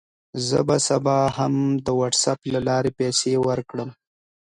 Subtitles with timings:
[0.47, 1.53] زه به سبا هم
[1.85, 3.89] د وټساپ له لارې پیسې ورکړم.